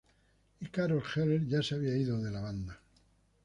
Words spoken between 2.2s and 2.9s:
la banda.